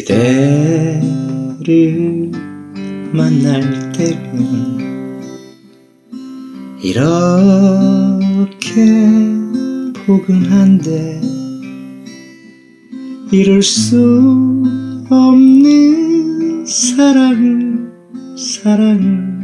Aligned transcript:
그대를 0.00 1.02
만날 3.12 3.92
때면 3.92 5.20
이렇게 6.82 7.04
포근한데 10.06 11.20
이룰 13.30 13.62
수 13.62 14.62
없는 15.10 16.64
사랑을 16.64 17.92
사랑을 18.38 19.40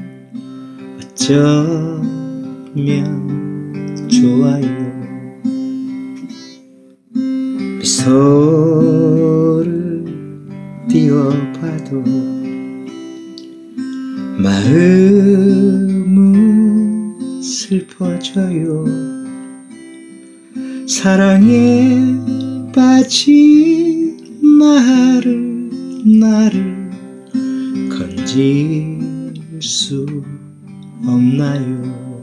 어쩌면 1.02 2.07
좋아요. 4.09 4.87
미소를 7.79 9.76
띄워봐도 10.96 12.02
마음은 14.38 15.92
슬퍼져요. 17.42 18.86
사랑에 20.88 21.91
빠진 22.74 24.16
나를 24.59 25.69
나를 26.19 26.91
건질 27.91 29.34
수 29.60 30.06
없나요? 31.05 32.22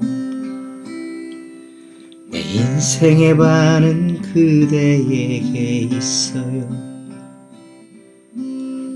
내 2.32 2.42
인생의 2.42 3.38
반은 3.38 4.20
그대에게 4.24 5.90
있어요 5.96 6.93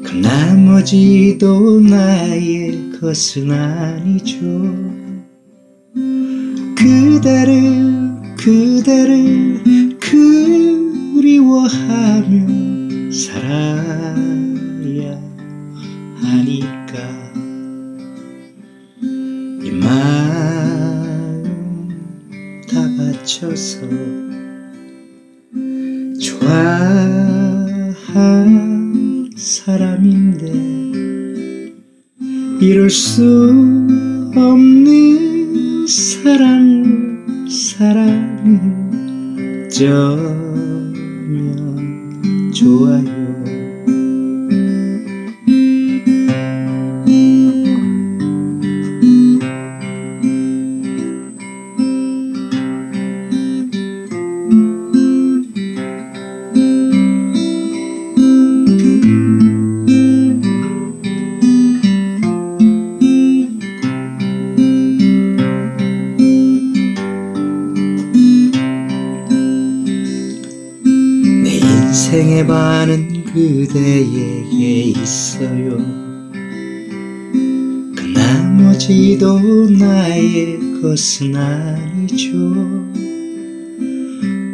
그 0.08 0.14
나머지도 0.14 1.82
나의 1.82 2.92
것은 3.02 3.52
아니죠. 3.52 4.38
그대를 6.78 8.16
그대를 8.38 9.98
그리워하며 11.20 11.92
살아야 13.12 13.60
하니까. 16.22 16.94
이 19.62 19.72
마음 19.72 21.44
다 22.70 22.80
바쳐서 22.98 23.82
좋아한 26.18 27.68
사람인데 29.68 30.48
이룰 32.62 32.90
수 32.90 33.22
없는 34.34 35.86
사랑 35.86 37.46
사랑을 37.50 38.62
어쩌면 39.68 40.94
좋아요 42.54 43.27
인생의 72.18 72.48
반은 72.48 73.26
그대에게 73.26 74.82
있어요. 74.86 75.78
그 77.96 78.02
나머지도 78.16 79.70
나의 79.78 80.82
것은 80.82 81.36
아니죠. 81.36 82.34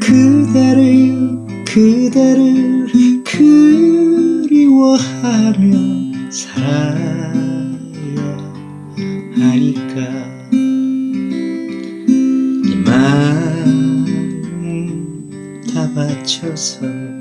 그대를 0.01 1.15
그대를 1.65 3.23
그리워하며 3.23 4.91
살아야 6.29 7.31
하니까. 9.37 9.95
이 12.65 12.75
마음 12.85 14.11
다 15.73 15.89
바쳐서 15.93 17.12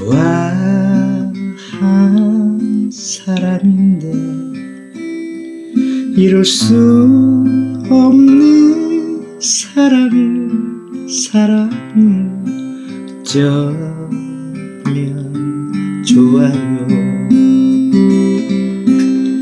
좋아한 0.00 1.34
사람인데 2.90 4.10
이룰 6.16 6.42
수 6.42 6.74
없는 7.90 9.38
사랑을 9.40 10.50
사랑을 11.06 12.30
어쩌면 13.20 13.52
좋아요. 16.02 16.88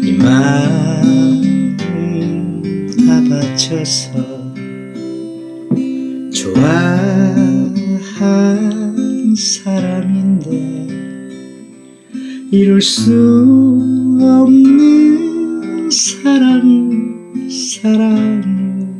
이 0.03 0.13
마음 0.19 1.77
다 3.07 3.23
바쳐서 3.31 4.11
좋아한 6.33 7.69
사람인데 9.38 10.88
이룰 12.50 12.81
수 12.82 13.12
없는 14.21 15.88
사랑 15.91 17.48
사랑을 17.48 18.98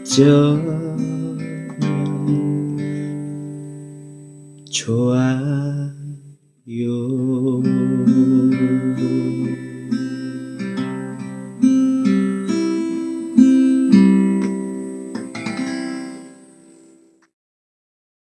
어쩌면 0.00 0.82
좋아요 4.70 5.92